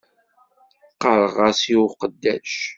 Ɣɣareɣ-as 1.03 1.61
i 1.71 1.73
uqeddac. 1.85 2.53